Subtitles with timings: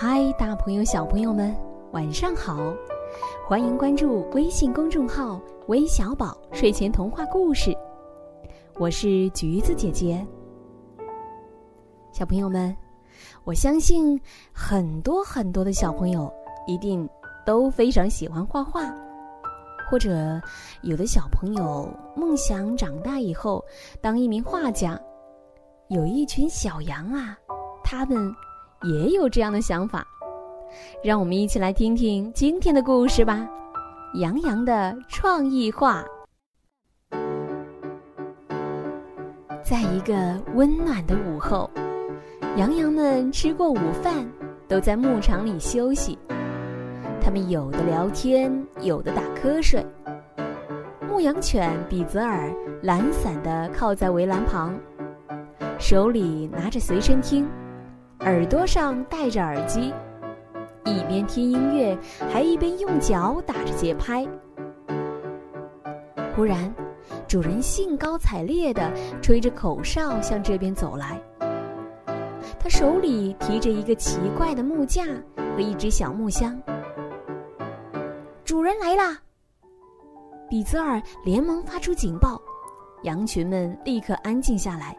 [0.00, 1.52] 嗨，大朋友、小朋友们，
[1.90, 2.72] 晚上好！
[3.48, 7.76] 欢迎关注微信公众号“微小宝睡前童话故事”，
[8.78, 10.24] 我是橘子姐姐。
[12.12, 12.72] 小朋友们，
[13.42, 14.16] 我相信
[14.52, 16.32] 很多很多的小朋友
[16.68, 17.08] 一定
[17.44, 18.94] 都非常喜欢画画，
[19.90, 20.40] 或者
[20.82, 23.60] 有的小朋友梦想长大以后
[24.00, 24.96] 当一名画家。
[25.88, 27.36] 有一群小羊啊，
[27.82, 28.32] 他们
[28.82, 30.06] 也有这样的想法。
[31.02, 33.48] 让我们一起来听听今天的故事吧，
[34.20, 36.02] 《杨洋的创意画》。
[39.62, 41.70] 在一个温暖的午后，
[42.56, 44.26] 羊羊们吃过午饭，
[44.66, 46.18] 都在牧场里休息。
[47.20, 49.84] 他们有的聊天，有的打瞌睡。
[51.06, 52.50] 牧羊犬比泽尔
[52.82, 54.74] 懒散地靠在围栏旁。
[55.78, 57.46] 手里拿着随身听，
[58.20, 59.94] 耳朵上戴着耳机，
[60.84, 61.96] 一边听音乐，
[62.32, 64.26] 还一边用脚打着节拍。
[66.34, 66.74] 忽然，
[67.28, 68.90] 主人兴高采烈地
[69.22, 71.20] 吹着口哨向这边走来。
[72.58, 75.04] 他手里提着一个奇怪的木架
[75.54, 76.60] 和一只小木箱。
[78.44, 79.16] 主人来啦！
[80.50, 82.40] 比泽尔连忙发出警报，
[83.04, 84.96] 羊群们立刻安静下来。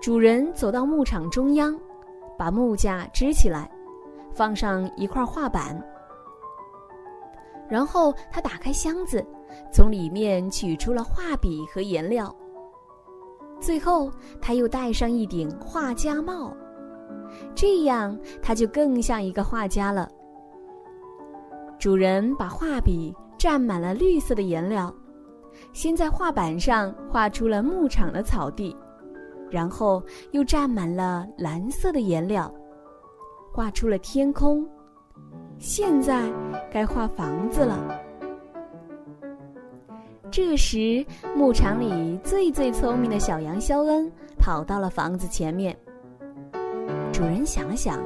[0.00, 1.78] 主人走到牧场中央，
[2.38, 3.70] 把木架支起来，
[4.32, 5.78] 放上一块画板。
[7.68, 9.22] 然后他打开箱子，
[9.70, 12.34] 从里面取出了画笔和颜料。
[13.60, 16.50] 最后，他又戴上一顶画家帽，
[17.54, 20.08] 这样他就更像一个画家了。
[21.78, 24.92] 主人把画笔蘸满了绿色的颜料，
[25.74, 28.74] 先在画板上画出了牧场的草地。
[29.50, 32.52] 然后又蘸满了蓝色的颜料，
[33.52, 34.66] 画出了天空。
[35.58, 36.30] 现在
[36.72, 38.00] 该画房子了。
[40.30, 41.04] 这时，
[41.36, 45.76] 牧场里最最聪明的小羊肖恩跑到了房子前面。
[47.12, 47.98] 主人想了想，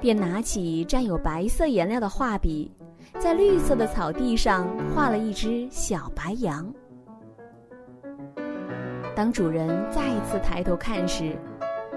[0.00, 2.70] 便拿起蘸有白色颜料的画笔，
[3.20, 6.70] 在绿色的草地上画了一只小白羊。
[9.14, 11.36] 当主人再次抬头看时，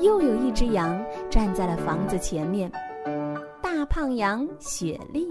[0.00, 2.70] 又有一只羊站在了房子前面，
[3.62, 5.26] 大胖羊雪莉。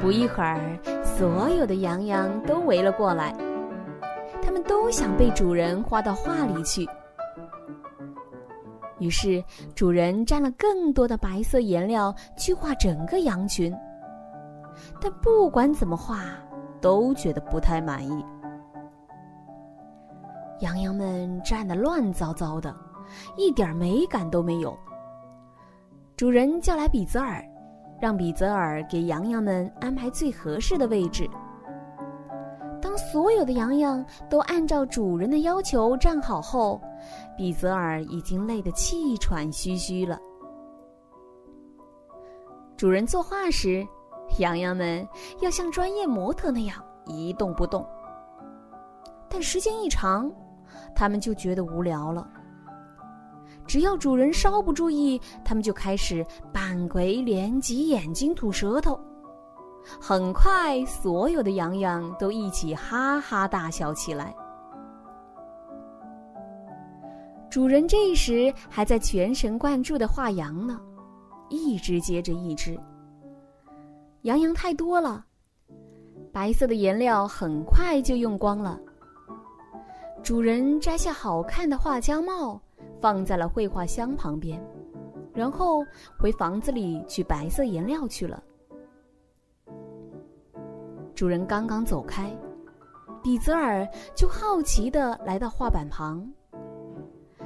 [0.00, 0.60] 不一会儿，
[1.04, 3.32] 所有的羊羊都围了过来，
[4.42, 6.84] 他们都想被主人画到画里去。
[8.98, 9.42] 于是，
[9.74, 13.72] 主人沾了更多的白色颜料去画整个羊群，
[15.00, 16.24] 但不管怎么画，
[16.80, 18.24] 都觉得不太满意。
[20.62, 22.74] 羊羊们站得乱糟糟的，
[23.36, 24.78] 一点美感都没有。
[26.16, 27.44] 主人叫来比泽尔，
[28.00, 31.28] 让比泽尔给羊羊们安排最合适的位置。
[32.80, 36.80] 当所有的羊羊都按照主人的要求站好后，
[37.36, 40.16] 比泽尔已经累得气喘吁吁了。
[42.76, 43.84] 主人作画时，
[44.38, 45.06] 羊羊们
[45.40, 47.84] 要像专业模特那样一动不动。
[49.28, 50.30] 但时间一长，
[50.94, 52.28] 他们就觉得无聊了。
[53.66, 58.98] 只要主人稍不注意，他们就开始扮鬼脸、挤眼睛、吐舌头。
[60.00, 64.34] 很快，所有的羊羊都一起哈哈大笑起来。
[67.50, 70.80] 主人这时还在全神贯注的画羊呢，
[71.50, 72.78] 一只接着一只。
[74.22, 75.24] 羊羊太多了，
[76.32, 78.80] 白色的颜料很快就用光了。
[80.22, 82.60] 主人摘下好看的画家帽，
[83.00, 84.64] 放在了绘画箱旁边，
[85.34, 85.84] 然后
[86.16, 88.40] 回房子里取白色颜料去了。
[91.12, 92.30] 主人刚刚走开，
[93.20, 96.24] 比泽尔就好奇的来到画板旁，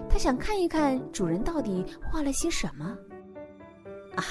[0.06, 2.94] 他想看一看主人到底画了些什么。
[4.16, 4.22] 啊，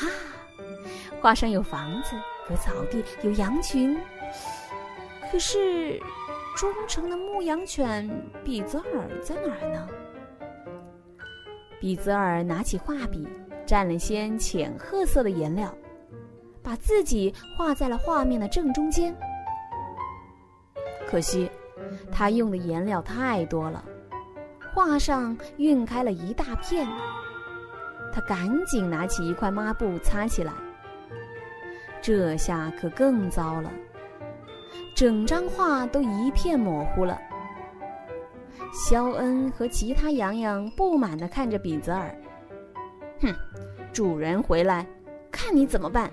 [1.19, 2.15] 画上有房子，
[2.51, 3.97] 有草地，有羊群，
[5.31, 5.99] 可是。
[6.55, 8.09] 忠诚的牧羊犬
[8.41, 9.87] 比泽尔在哪儿呢？
[11.81, 13.27] 比泽尔拿起画笔，
[13.67, 15.75] 蘸了些浅褐色的颜料，
[16.63, 19.13] 把自己画在了画面的正中间。
[21.05, 21.51] 可惜，
[22.09, 23.83] 他用的颜料太多了，
[24.73, 26.87] 画上晕开了一大片。
[28.13, 30.53] 他赶紧拿起一块抹布擦起来，
[32.01, 33.69] 这下可更糟了。
[34.95, 37.19] 整张画都一片模糊了。
[38.71, 42.17] 肖恩和其他羊羊不满地看着比泽尔，
[43.19, 43.35] 哼，
[43.91, 44.87] 主人回来，
[45.29, 46.09] 看你怎么办。”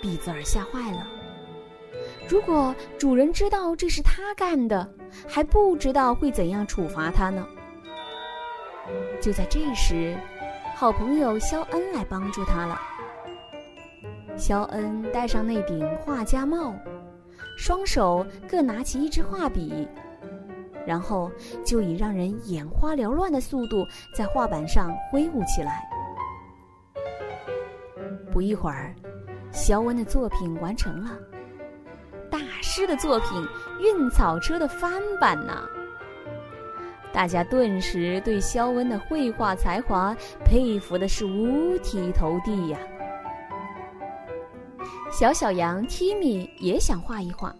[0.00, 1.06] 比泽尔吓坏了。
[2.28, 4.90] 如果主人知道这是他干的，
[5.28, 7.46] 还不知道会怎样处罚他呢。
[9.20, 10.16] 就在这时，
[10.74, 12.80] 好朋友肖恩来帮助他了。
[14.36, 16.74] 肖恩戴上那顶画家帽，
[17.56, 19.86] 双手各拿起一支画笔，
[20.84, 21.30] 然后
[21.64, 25.88] 就以让人眼花缭乱的速度在画板上挥舞起来。
[28.32, 28.92] 不一会儿，
[29.52, 31.16] 肖恩的作品完成了。
[32.28, 33.40] 大师的作品
[33.80, 35.62] 《运草车》的翻版呢？
[37.12, 40.12] 大家顿时对肖恩的绘画才华
[40.44, 42.78] 佩服的是五体投地呀。
[45.16, 47.54] 小小羊 Timmy 也想画一画，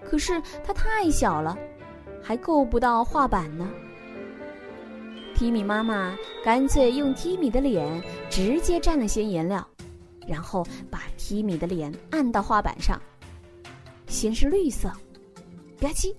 [0.00, 1.58] 可是它太小了，
[2.22, 3.68] 还够不到画板呢。
[5.34, 8.00] Timmy 妈妈干脆用 Timmy 的脸
[8.30, 9.66] 直接蘸了些颜料，
[10.24, 13.02] 然后把 Timmy 的脸按到画板上。
[14.06, 14.88] 先是绿色，
[15.80, 16.14] 吧唧，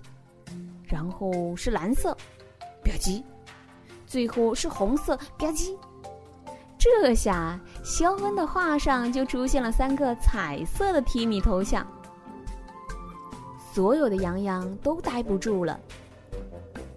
[0.84, 2.12] 然后是蓝色，
[2.84, 3.22] 吧唧，
[4.06, 5.74] 最后是红色，吧唧。
[6.78, 11.86] 这下肖恩的画上就出现了三个彩色的提米头像。
[13.72, 15.78] 所有的羊羊都待不住了，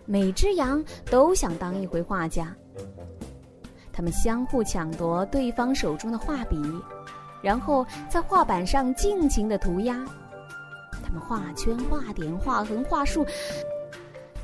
[0.06, 2.56] 每只羊都想当一回画家。
[3.92, 6.57] 他们相互抢夺对方手中的画笔，
[7.42, 10.06] 然后在画板上尽情的涂鸦。
[11.04, 13.25] 他们画圈、画点、画横、画竖，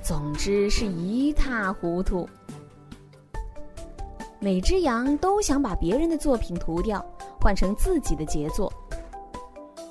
[0.03, 2.27] 总之是一塌糊涂。
[4.39, 7.03] 每只羊都想把别人的作品涂掉，
[7.41, 8.71] 换成自己的杰作。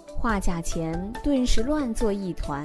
[0.07, 2.65] 画架前顿时乱作一团。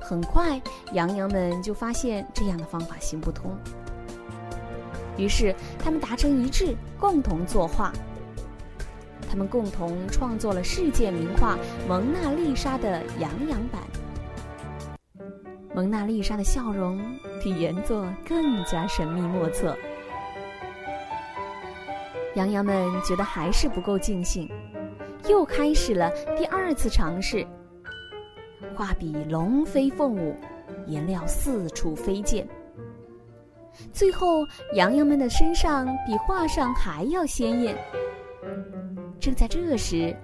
[0.00, 0.60] 很快，
[0.92, 3.50] 羊羊们就发现这样的方法行不通，
[5.16, 7.92] 于是他们达成一致，共同作画。
[9.28, 11.56] 他们共同创作了世界名画
[11.88, 13.82] 《蒙娜丽莎》的羊羊版。
[15.74, 17.00] 蒙娜丽莎的笑容
[17.42, 19.76] 比原作更加神秘莫测。
[22.34, 24.50] 羊羊们觉得还是不够尽兴，
[25.28, 27.46] 又开始了第二次尝试。
[28.74, 30.36] 画笔龙飞凤舞，
[30.86, 32.46] 颜料四处飞溅。
[33.92, 34.44] 最后，
[34.74, 37.76] 羊羊们的身上比画上还要鲜艳。
[39.20, 40.14] 正在这时，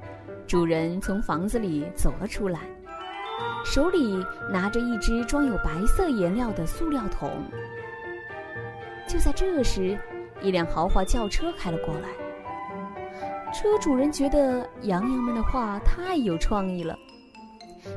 [0.46, 2.60] 主人从房子里走了出来，
[3.64, 7.30] 手里拿着一只装有白色颜料的塑料桶。
[9.06, 9.98] 就在这时，
[10.42, 12.08] 一辆豪华轿车开了过来。
[13.52, 16.96] 车主人觉得羊羊们的画太有创意了，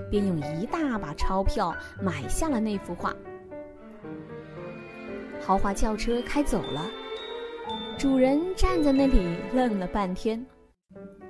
[0.09, 3.13] 便用一大把钞票买下了那幅画。
[5.45, 6.85] 豪华轿车开走了，
[7.97, 10.43] 主人站在那里愣了半天。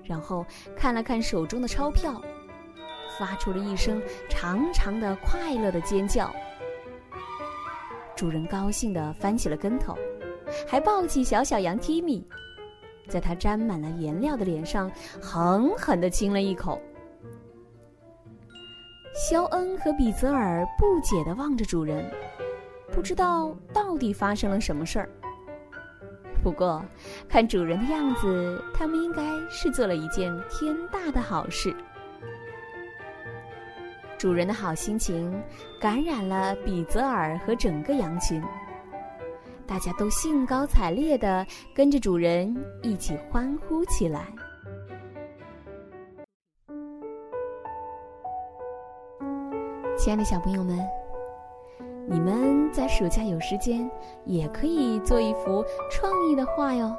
[0.04, 0.46] 然后
[0.76, 2.22] 看了看手中的钞票，
[3.18, 6.34] 发出了一声长长的、快乐的尖叫。
[8.16, 9.98] 主人高兴地翻起了跟头，
[10.68, 12.24] 还抱起小小羊 Timmy，
[13.08, 14.92] 在他沾满了颜料的脸上
[15.22, 16.82] 狠狠地亲了一口。
[19.14, 22.10] 肖恩和比泽尔不解地望着主人，
[22.92, 25.10] 不知道到底发生了什么事儿。
[26.42, 26.84] 不过，
[27.30, 31.74] 看主人的样子，他们应该是做了一件天大的好事。
[34.18, 35.42] 主人的好心情
[35.80, 38.42] 感染了比泽尔和整个羊群，
[39.66, 44.28] 大家都兴高采烈地跟着主人一起欢呼起来。
[49.98, 50.80] 亲爱的小朋友们。
[52.06, 53.90] 你们在暑假有时间，
[54.26, 56.94] 也可以做一幅创意的画哟。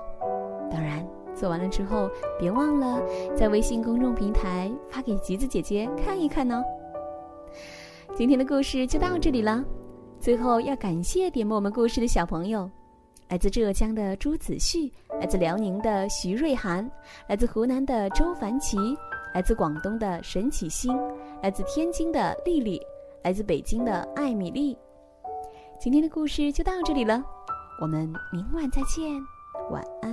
[0.70, 3.02] 当然，做完了之后，别忘了
[3.36, 6.64] 在微信公众平台发给橘子姐姐看一看哦。
[8.16, 9.62] 今天的故事就到这里了。
[10.18, 12.68] 最后要感谢点播我们故事的小朋友：
[13.28, 14.90] 来自浙江的朱子旭，
[15.20, 16.90] 来自辽宁的徐瑞涵，
[17.28, 18.78] 来自湖南的周凡奇，
[19.34, 20.98] 来自广东的沈启星，
[21.42, 22.80] 来自天津的丽丽，
[23.22, 24.76] 来自北京的艾米丽。
[25.78, 27.22] 今天的故事就到这里了，
[27.80, 29.04] 我们明晚再见，
[29.70, 30.03] 晚安。